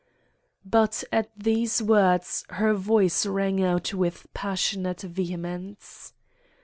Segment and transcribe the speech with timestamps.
[0.65, 6.13] But at these words her voice rang out with passionate vehemence.